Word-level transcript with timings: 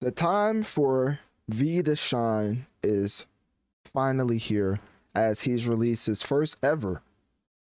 The 0.00 0.10
time 0.10 0.62
for 0.62 1.20
V 1.48 1.82
to 1.82 1.96
shine 1.96 2.66
is 2.82 3.24
finally 3.86 4.36
here 4.36 4.78
as 5.14 5.40
he's 5.40 5.66
released 5.66 6.04
his 6.04 6.20
first 6.20 6.58
ever 6.62 7.00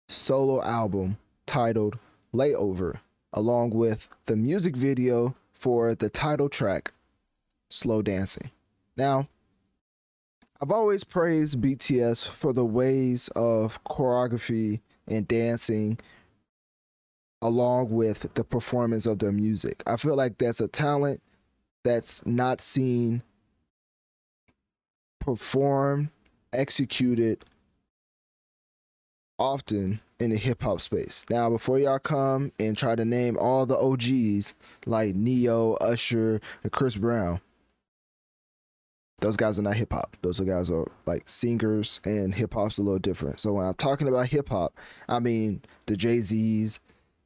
solo 0.09 0.63
album 0.63 1.19
titled 1.45 1.99
Layover, 2.33 3.01
along 3.35 3.71
with 3.71 4.09
the 4.25 4.37
music 4.37 4.75
video 4.75 5.37
for 5.53 5.95
the 5.95 6.09
title 6.09 6.49
track 6.49 6.95
Slow 7.69 8.01
Dancing. 8.01 8.51
Now, 8.97 9.29
I've 10.63 10.71
always 10.71 11.05
praised 11.05 11.61
BTS 11.61 12.27
for 12.27 12.55
the 12.55 12.65
ways 12.65 13.29
of 13.37 13.85
choreography 13.85 14.81
and 15.07 15.29
dancing 15.29 15.99
along 17.43 17.91
with 17.91 18.33
the 18.33 18.45
performance 18.45 19.05
of 19.05 19.19
their 19.19 19.33
music. 19.33 19.83
I 19.87 19.97
feel 19.97 20.17
like 20.17 20.39
that's 20.39 20.63
a 20.63 20.69
talent 20.69 21.21
that's 21.85 22.25
not 22.27 22.61
seen 22.61 23.23
performed, 25.21 26.09
executed 26.53 27.45
often 29.39 30.01
in 30.19 30.31
the 30.31 30.37
hip 30.37 30.63
hop 30.63 30.81
space. 30.81 31.25
Now, 31.29 31.51
before 31.51 31.79
y'all 31.79 31.99
come 31.99 32.53
and 32.59 32.77
try 32.77 32.95
to 32.95 33.05
name 33.05 33.37
all 33.39 33.67
the 33.67 33.77
OGs 33.77 34.55
like 34.87 35.15
Ne-Yo, 35.15 35.75
Usher, 35.81 36.41
and 36.63 36.73
Chris 36.73 36.97
Brown, 36.97 37.41
those 39.21 39.37
guys 39.37 39.59
are 39.59 39.63
not 39.63 39.75
hip 39.75 39.93
hop. 39.93 40.17
Those 40.23 40.41
are 40.41 40.45
guys 40.45 40.71
are 40.71 40.91
like 41.07 41.29
singers, 41.29 42.01
and 42.05 42.35
hip 42.35 42.55
hop's 42.55 42.79
a 42.79 42.83
little 42.83 42.99
different. 42.99 43.41
So 43.41 43.55
when 43.55 43.67
I'm 43.67 43.75
talking 43.75 44.09
about 44.09 44.27
hip 44.27 44.49
hop, 44.49 44.75
I 45.09 45.21
mean 45.21 45.63
the 45.87 45.97
Jay 45.97 46.21
Z's, 46.21 46.81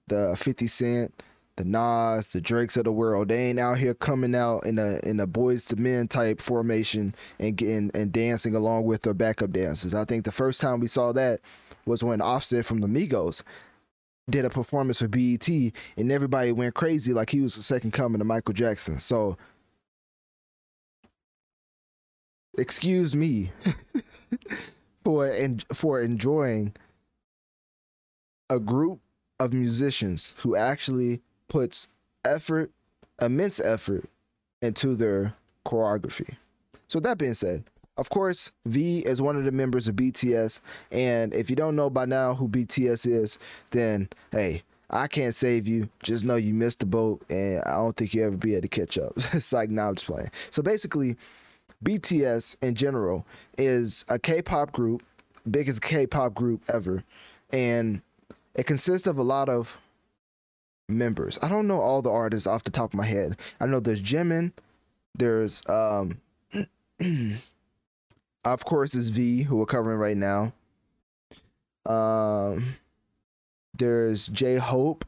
the 0.07 0.37
50 0.37 0.67
Cent, 0.67 1.23
the 1.59 1.65
Nas, 1.65 2.29
the 2.29 2.41
Drakes 2.41 2.77
of 2.77 2.85
the 2.85 2.93
world. 2.93 3.29
They 3.29 3.49
ain't 3.51 3.59
out 3.59 3.79
here 3.79 3.93
coming 3.93 4.35
out 4.35 4.65
in 4.65 4.79
a 4.79 5.01
in 5.03 5.21
a 5.21 5.27
Boyz 5.27 5.71
II 5.77 5.83
Men 5.83 6.09
type 6.09 6.41
formation 6.41 7.15
and 7.41 7.57
getting 7.57 7.91
and 7.95 8.13
dancing 8.13 8.55
along 8.55 8.85
with 8.85 9.03
their 9.03 9.13
backup 9.13 9.51
dancers. 9.51 9.93
I 9.95 10.05
think 10.05 10.25
the 10.25 10.33
first 10.33 10.61
time 10.61 10.81
we 10.81 10.87
saw 10.87 11.13
that 11.13 11.41
was 11.85 12.05
when 12.05 12.21
Offset 12.21 12.65
from 12.65 12.81
the 12.81 12.87
Migos 12.87 13.43
did 14.31 14.45
a 14.45 14.51
performance 14.51 15.01
for 15.01 15.09
BET 15.09 15.49
and 15.49 16.13
everybody 16.13 16.53
went 16.53 16.75
crazy 16.75 17.13
like 17.13 17.31
he 17.31 17.41
was 17.41 17.57
the 17.57 17.63
second 17.63 17.91
coming 17.91 18.21
to 18.21 18.25
Michael 18.25 18.55
Jackson. 18.55 18.99
So 19.01 19.37
excuse 22.57 23.17
me 23.17 23.51
for 25.05 25.27
and 25.27 25.65
for 25.73 26.01
enjoying 26.01 26.75
a 28.49 28.61
group 28.61 29.01
of 29.41 29.53
musicians 29.53 30.35
who 30.37 30.55
actually 30.55 31.21
puts 31.49 31.89
effort, 32.25 32.71
immense 33.21 33.61
effort 33.61 34.09
into 34.63 34.95
their 34.95 35.35
choreography. 35.65 36.37
So 36.89 37.01
that 37.01 37.19
being 37.19 37.35
said, 37.35 37.65
of 37.97 38.11
course, 38.11 38.53
V 38.65 39.01
is 39.01 39.21
one 39.21 39.37
of 39.37 39.45
the 39.45 39.51
members 39.51 39.89
of 39.89 39.97
BTS, 39.97 40.61
and 40.93 41.35
if 41.35 41.51
you 41.51 41.57
don't 41.57 41.75
know 41.75 41.91
by 41.91 42.05
now 42.05 42.33
who 42.33 42.49
BTS 42.49 43.07
is, 43.07 43.39
then 43.71 44.09
hey, 44.31 44.63
I 44.91 45.09
can't 45.09 45.35
save 45.35 45.67
you. 45.67 45.89
Just 46.03 46.25
know 46.25 46.37
you 46.37 46.55
missed 46.55 46.79
the 46.79 46.87
boat, 46.87 47.23
and 47.29 47.61
I 47.65 47.73
don't 47.73 47.97
think 47.97 48.15
you 48.15 48.25
ever 48.25 48.37
be 48.37 48.53
able 48.53 48.63
to 48.63 48.69
catch 48.69 48.97
up. 48.99 49.13
it's 49.33 49.53
like 49.53 49.69
now 49.69 49.89
I'm 49.89 49.97
just 49.97 50.07
playing. 50.07 50.31
So 50.51 50.63
basically, 50.63 51.17
BTS 51.85 52.57
in 52.63 52.75
general 52.75 53.27
is 53.59 54.05
a 54.09 54.19
K-pop 54.19 54.73
group, 54.73 55.03
biggest 55.51 55.83
K-pop 55.83 56.35
group 56.35 56.63
ever, 56.73 57.03
and 57.51 58.01
it 58.55 58.67
consists 58.67 59.07
of 59.07 59.19
a 59.19 59.23
lot 59.23 59.49
of 59.49 59.77
members. 60.89 61.39
I 61.43 61.49
don't 61.49 61.69
know 61.69 61.81
all 61.81 62.03
the 62.03 62.11
artists 62.11 62.47
off 62.47 62.65
the 62.65 62.71
top 62.71 62.93
of 62.93 62.99
my 62.99 63.05
head. 63.05 63.37
I 63.61 63.67
know 63.67 63.81
there's 63.81 64.03
Jimin, 64.03 64.53
there's 65.15 65.63
um 65.69 66.21
of 68.45 68.65
course 68.65 68.95
is 68.95 69.11
V 69.11 69.43
who 69.43 69.57
we're 69.57 69.67
covering 69.67 69.99
right 69.99 70.17
now. 70.17 70.53
Um 71.87 72.77
there's 73.77 74.29
J 74.29 74.57
Hope 74.57 75.05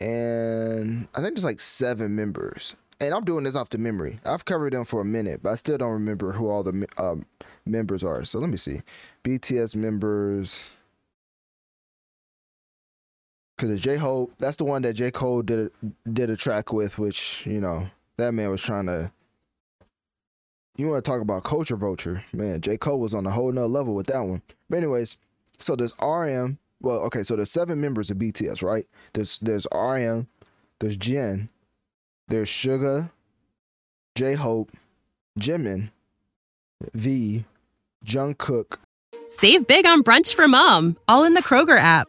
and 0.00 1.08
I 1.14 1.20
think 1.20 1.34
there's 1.34 1.44
like 1.44 1.60
seven 1.60 2.16
members. 2.16 2.74
And 3.00 3.12
I'm 3.12 3.24
doing 3.24 3.44
this 3.44 3.56
off 3.56 3.70
the 3.70 3.78
memory. 3.78 4.18
I've 4.24 4.44
covered 4.44 4.72
them 4.72 4.84
for 4.84 5.00
a 5.00 5.04
minute, 5.04 5.40
but 5.42 5.50
I 5.50 5.54
still 5.56 5.78
don't 5.78 5.92
remember 5.92 6.32
who 6.32 6.48
all 6.48 6.62
the 6.62 6.86
um, 6.96 7.26
members 7.66 8.04
are. 8.04 8.24
So 8.24 8.38
let 8.38 8.50
me 8.50 8.56
see. 8.56 8.80
BTS 9.24 9.74
members 9.74 10.60
because 13.66 13.80
J 13.80 13.96
Hope, 13.96 14.32
that's 14.38 14.56
the 14.56 14.64
one 14.64 14.82
that 14.82 14.94
J 14.94 15.10
Cole 15.10 15.42
did 15.42 15.70
a, 15.70 16.10
did 16.10 16.30
a 16.30 16.36
track 16.36 16.72
with, 16.72 16.98
which 16.98 17.46
you 17.46 17.60
know 17.60 17.86
that 18.16 18.32
man 18.32 18.50
was 18.50 18.62
trying 18.62 18.86
to. 18.86 19.10
You 20.76 20.88
want 20.88 21.04
to 21.04 21.10
talk 21.10 21.22
about 21.22 21.44
culture 21.44 21.76
vulture, 21.76 22.24
man? 22.32 22.60
J 22.60 22.76
Cole 22.76 23.00
was 23.00 23.14
on 23.14 23.26
a 23.26 23.30
whole 23.30 23.50
nother 23.52 23.66
level 23.66 23.94
with 23.94 24.06
that 24.08 24.20
one. 24.20 24.42
But 24.68 24.78
anyways, 24.78 25.16
so 25.58 25.76
there's 25.76 25.94
RM. 26.02 26.58
Well, 26.80 26.98
okay, 27.04 27.22
so 27.22 27.36
there's 27.36 27.50
seven 27.50 27.80
members 27.80 28.10
of 28.10 28.18
BTS, 28.18 28.62
right? 28.62 28.86
There's 29.14 29.38
there's 29.38 29.66
RM, 29.72 30.26
there's 30.80 30.96
Jin, 30.96 31.48
there's 32.28 32.50
Suga, 32.50 33.10
J 34.14 34.34
Hope, 34.34 34.72
Jimin, 35.38 35.90
V, 36.92 37.44
Jungkook. 38.04 38.76
Save 39.28 39.66
big 39.66 39.86
on 39.86 40.02
brunch 40.02 40.34
for 40.34 40.46
mom, 40.46 40.96
all 41.08 41.24
in 41.24 41.34
the 41.34 41.42
Kroger 41.42 41.78
app. 41.78 42.08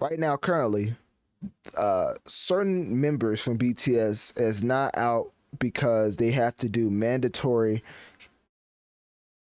right 0.00 0.18
now 0.18 0.36
currently 0.36 0.94
uh 1.76 2.14
certain 2.26 3.00
members 3.00 3.42
from 3.42 3.58
BTS 3.58 4.40
is 4.40 4.62
not 4.62 4.96
out 4.96 5.32
because 5.58 6.16
they 6.16 6.30
have 6.30 6.56
to 6.56 6.68
do 6.68 6.90
mandatory 6.90 7.82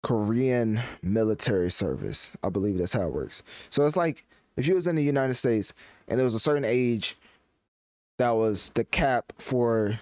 Korean 0.05 0.81
military 1.03 1.71
service. 1.71 2.31
I 2.45 2.51
believe 2.51 2.79
that's 2.79 2.93
how 2.93 3.03
it 3.03 3.13
works. 3.13 3.43
So 3.71 3.87
it's 3.87 3.97
like 3.97 4.25
if 4.57 4.67
you 4.67 4.75
was 4.75 4.87
in 4.87 4.97
the 4.97 5.03
United 5.03 5.35
States 5.35 5.73
and 6.09 6.19
there 6.19 6.25
was 6.25 6.35
a 6.35 6.41
certain 6.41 6.65
age 6.65 7.17
that 8.19 8.31
was 8.31 8.71
the 8.75 8.85
cap 8.85 9.33
for 9.39 9.99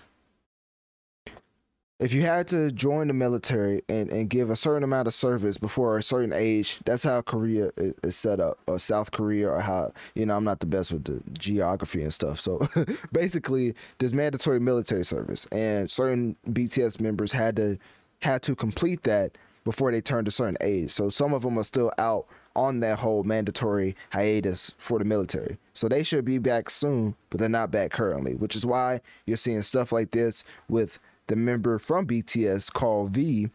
if 2.03 2.13
you 2.13 2.23
had 2.23 2.49
to 2.49 2.73
join 2.73 3.07
the 3.07 3.15
military 3.15 3.81
and, 3.89 4.11
and 4.11 4.29
give 4.29 4.51
a 4.51 4.57
certain 4.57 4.83
amount 4.83 5.07
of 5.07 5.15
service 5.15 5.57
before 5.57 5.97
a 5.97 6.03
certain 6.03 6.33
age, 6.33 6.81
that's 6.85 7.05
how 7.05 7.23
Korea 7.23 7.71
is, 7.77 7.95
is, 8.03 8.17
set 8.17 8.41
up, 8.41 8.59
or 8.67 8.81
South 8.81 9.13
Korea, 9.13 9.49
or 9.49 9.61
how, 9.61 9.93
you 10.17 10.27
know, 10.27 10.37
I'm 10.37 10.43
not 10.43 10.59
the 10.59 10.67
best 10.67 10.91
with 10.91 11.05
the 11.05 11.23
geography 11.39 12.03
and 12.03 12.13
stuff. 12.13 12.41
So 12.41 12.67
basically, 13.13 13.75
there's 13.99 14.15
mandatory 14.15 14.59
military 14.59 15.05
service, 15.05 15.47
and 15.53 15.89
certain 15.89 16.35
BTS 16.51 17.01
members 17.01 17.31
had 17.31 17.55
to 17.57 17.79
had 18.21 18.43
to 18.43 18.57
complete 18.57 19.03
that 19.03 19.39
before 19.65 19.93
they 19.93 20.01
turned 20.01 20.27
a 20.27 20.33
certain 20.33 20.57
age. 20.61 20.91
So 20.91 21.09
some 21.09 21.33
of 21.33 21.43
them 21.43 21.57
are 21.59 21.65
still 21.65 21.93
out 21.99 22.27
on 22.55 22.81
that 22.81 22.99
whole 22.99 23.23
mandatory 23.25 23.97
hiatus 24.11 24.73
for 24.79 24.99
the 24.99 25.05
military. 25.05 25.57
So 25.75 25.89
they 25.89 26.03
should 26.03 26.25
be 26.25 26.39
back 26.39 26.69
soon, 26.69 27.15
but 27.31 27.41
they're 27.41 27.49
not 27.49 27.71
back 27.71 27.91
currently, 27.91 28.35
which 28.35 28.57
is 28.57 28.67
why 28.67 29.01
you're 29.27 29.37
seeing 29.37 29.63
stuff 29.63 29.93
like 29.93 30.11
this 30.11 30.45
with 30.69 30.99
the 31.27 31.37
member 31.37 31.79
from 31.79 32.07
BTS 32.07 32.73
called 32.73 33.11
V 33.11 33.51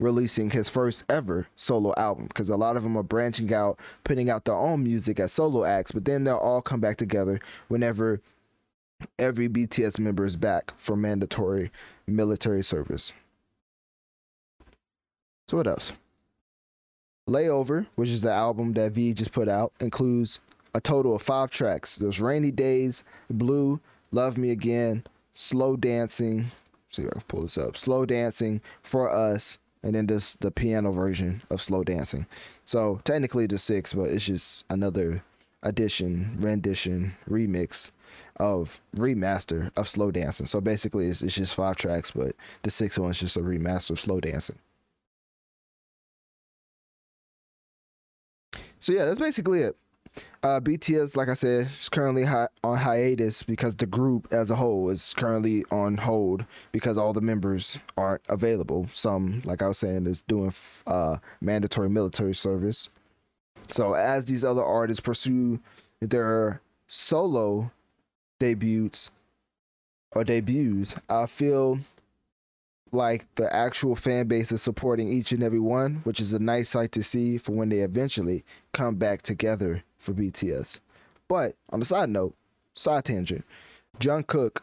releasing 0.00 0.50
his 0.50 0.68
first 0.68 1.04
ever 1.10 1.46
solo 1.56 1.92
album 1.96 2.26
because 2.26 2.48
a 2.48 2.56
lot 2.56 2.76
of 2.76 2.82
them 2.82 2.96
are 2.96 3.02
branching 3.02 3.52
out, 3.52 3.78
putting 4.02 4.30
out 4.30 4.46
their 4.46 4.56
own 4.56 4.82
music 4.82 5.20
as 5.20 5.30
solo 5.30 5.64
acts, 5.64 5.92
but 5.92 6.04
then 6.06 6.24
they'll 6.24 6.36
all 6.36 6.62
come 6.62 6.80
back 6.80 6.96
together 6.96 7.38
whenever 7.68 8.20
every 9.18 9.48
BTS 9.48 9.98
member 9.98 10.24
is 10.24 10.36
back 10.36 10.72
for 10.76 10.96
mandatory 10.96 11.70
military 12.06 12.62
service. 12.62 13.12
So, 15.48 15.58
what 15.58 15.66
else? 15.66 15.92
Layover, 17.28 17.86
which 17.94 18.08
is 18.08 18.22
the 18.22 18.32
album 18.32 18.72
that 18.72 18.92
V 18.92 19.12
just 19.12 19.32
put 19.32 19.48
out, 19.48 19.72
includes 19.80 20.40
a 20.74 20.80
total 20.80 21.14
of 21.14 21.22
five 21.22 21.50
tracks. 21.50 21.96
There's 21.96 22.20
Rainy 22.20 22.50
Days, 22.50 23.04
Blue, 23.28 23.80
Love 24.10 24.36
Me 24.36 24.50
Again, 24.50 25.04
Slow 25.34 25.76
Dancing. 25.76 26.50
See 26.90 27.02
if 27.02 27.08
I 27.08 27.12
can 27.12 27.22
pull 27.28 27.42
this 27.42 27.58
up. 27.58 27.76
Slow 27.76 28.04
Dancing, 28.04 28.60
For 28.82 29.08
Us, 29.08 29.58
and 29.82 29.94
then 29.94 30.06
this 30.06 30.34
the 30.34 30.50
piano 30.50 30.92
version 30.92 31.42
of 31.50 31.62
Slow 31.62 31.84
Dancing. 31.84 32.26
So 32.64 33.00
technically 33.04 33.46
just 33.46 33.64
six, 33.64 33.94
but 33.94 34.10
it's 34.10 34.26
just 34.26 34.64
another 34.70 35.22
addition, 35.62 36.36
rendition, 36.38 37.14
remix 37.28 37.90
of 38.36 38.80
remaster 38.96 39.70
of 39.76 39.88
Slow 39.88 40.10
Dancing. 40.10 40.46
So 40.46 40.60
basically 40.60 41.06
it's, 41.06 41.22
it's 41.22 41.34
just 41.34 41.54
five 41.54 41.76
tracks, 41.76 42.10
but 42.10 42.32
the 42.62 42.70
sixth 42.70 42.98
one 42.98 43.10
is 43.10 43.20
just 43.20 43.36
a 43.36 43.40
remaster 43.40 43.90
of 43.90 44.00
Slow 44.00 44.20
Dancing. 44.20 44.58
So 48.80 48.92
yeah, 48.92 49.04
that's 49.04 49.18
basically 49.20 49.60
it. 49.60 49.76
Uh, 50.42 50.58
BTS, 50.58 51.16
like 51.16 51.28
I 51.28 51.34
said, 51.34 51.68
is 51.78 51.88
currently 51.90 52.24
hi- 52.24 52.48
on 52.64 52.78
hiatus 52.78 53.42
because 53.42 53.76
the 53.76 53.86
group 53.86 54.26
as 54.32 54.50
a 54.50 54.56
whole 54.56 54.88
is 54.88 55.12
currently 55.14 55.64
on 55.70 55.98
hold 55.98 56.46
because 56.72 56.96
all 56.96 57.12
the 57.12 57.20
members 57.20 57.76
aren't 57.98 58.22
available. 58.28 58.88
Some, 58.92 59.42
like 59.44 59.60
I 59.60 59.68
was 59.68 59.78
saying, 59.78 60.06
is 60.06 60.22
doing 60.22 60.54
uh, 60.86 61.18
mandatory 61.42 61.90
military 61.90 62.34
service. 62.34 62.88
So 63.68 63.92
as 63.92 64.24
these 64.24 64.42
other 64.42 64.64
artists 64.64 65.00
pursue 65.00 65.60
their 66.00 66.62
solo 66.88 67.70
debuts 68.38 69.10
or 70.12 70.24
debuts, 70.24 70.98
I 71.10 71.26
feel 71.26 71.80
like 72.92 73.26
the 73.34 73.54
actual 73.54 73.94
fan 73.94 74.26
base 74.26 74.50
is 74.50 74.62
supporting 74.62 75.12
each 75.12 75.32
and 75.32 75.42
every 75.42 75.60
one, 75.60 75.96
which 76.04 76.18
is 76.18 76.32
a 76.32 76.38
nice 76.38 76.70
sight 76.70 76.92
to 76.92 77.02
see 77.02 77.36
for 77.36 77.52
when 77.52 77.68
they 77.68 77.80
eventually 77.80 78.42
come 78.72 78.96
back 78.96 79.20
together 79.20 79.84
for 80.00 80.12
BTS. 80.12 80.80
But 81.28 81.54
on 81.70 81.78
the 81.78 81.86
side 81.86 82.10
note, 82.10 82.34
side 82.74 83.04
tangent, 83.04 83.44
Jungkook, 84.00 84.58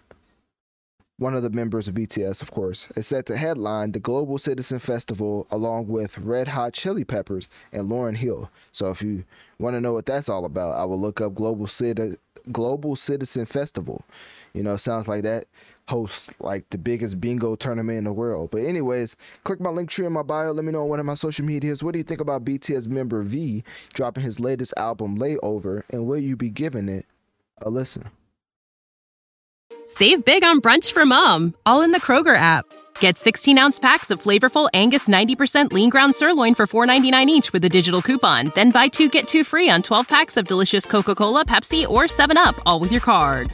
one 1.20 1.34
of 1.34 1.42
the 1.42 1.50
members 1.50 1.88
of 1.88 1.96
BTS, 1.96 2.42
of 2.42 2.52
course, 2.52 2.92
is 2.96 3.08
set 3.08 3.26
to 3.28 3.38
headline 3.38 3.92
the 3.92 4.00
Global 4.00 4.38
Citizen 4.38 4.80
Festival 4.80 5.48
along 5.50 5.88
with 5.88 6.18
Red 6.18 6.48
Hot 6.50 6.74
Chili 6.74 7.04
Peppers 7.04 7.48
and 7.72 7.90
Lauryn 7.90 8.16
Hill. 8.16 8.52
So 8.72 8.90
if 8.92 9.02
you 9.02 9.24
want 9.58 9.76
to 9.76 9.82
know 9.82 9.94
what 9.94 10.06
that's 10.06 10.30
all 10.30 10.46
about, 10.46 10.76
I 10.76 10.86
will 10.86 11.00
look 11.00 11.22
up 11.22 11.34
Global 11.34 11.68
Citizen 11.68 12.18
Global 12.52 12.96
Citizen 12.96 13.46
Festival. 13.46 14.06
You 14.54 14.64
know, 14.64 14.78
sounds 14.78 15.08
like 15.08 15.24
that 15.24 15.46
hosts 15.88 16.34
like 16.40 16.70
the 16.70 16.78
biggest 16.78 17.20
bingo 17.20 17.56
tournament 17.56 17.98
in 17.98 18.04
the 18.04 18.14
world. 18.14 18.52
But 18.52 18.64
anyways, 18.64 19.16
click 19.44 19.60
my 19.60 19.70
link 19.70 19.90
tree 19.90 20.06
in 20.06 20.14
my 20.14 20.24
bio. 20.24 20.52
Let 20.52 20.66
me 20.66 20.72
know 20.72 20.84
on 20.84 20.90
one 20.90 21.00
of 21.00 21.06
my 21.06 21.16
social 21.16 21.46
medias. 21.46 21.84
What 21.84 21.94
do 21.94 22.00
you 22.00 22.04
think 22.04 22.22
about 22.22 22.46
BTS 22.46 22.88
member 22.88 23.22
V 23.22 23.64
dropping 23.94 24.24
his 24.24 24.40
latest 24.40 24.74
album 24.78 25.18
Layover, 25.18 25.84
and 25.92 26.06
will 26.06 26.18
you 26.18 26.36
be 26.36 26.50
giving 26.50 26.90
it 26.90 27.06
a 27.62 27.70
listen? 27.70 28.04
Save 29.86 30.26
big 30.26 30.44
on 30.44 30.60
brunch 30.60 30.92
for 30.92 31.06
mom, 31.06 31.56
all 31.66 31.82
in 31.82 31.92
the 31.92 32.02
Kroger 32.02 32.36
app. 32.36 32.66
Get 33.00 33.18
16 33.18 33.58
ounce 33.58 33.80
packs 33.80 34.12
of 34.12 34.22
flavorful 34.22 34.70
Angus 34.74 35.08
90% 35.08 35.72
lean 35.72 35.90
ground 35.90 36.14
sirloin 36.16 36.56
for 36.56 36.68
$4.99 36.68 37.28
each 37.28 37.54
with 37.54 37.64
a 37.64 37.70
digital 37.70 38.02
coupon. 38.02 38.52
Then 38.56 38.72
buy 38.72 38.90
two 38.90 39.08
get 39.08 39.28
two 39.28 39.46
free 39.46 39.70
on 39.70 39.82
12 39.82 40.10
packs 40.10 40.36
of 40.36 40.48
delicious 40.48 40.86
Coca 40.86 41.16
Cola, 41.16 41.46
Pepsi, 41.46 41.88
or 41.88 42.04
7UP, 42.04 42.60
all 42.66 42.80
with 42.82 42.92
your 42.92 43.02
card. 43.02 43.54